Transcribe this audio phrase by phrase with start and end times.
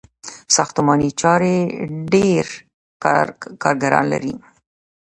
[0.55, 1.55] ساختماني چارې
[2.13, 2.45] ډیر
[3.63, 4.35] کارګران لري.